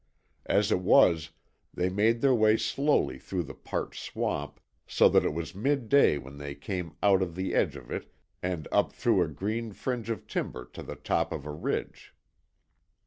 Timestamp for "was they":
0.79-1.87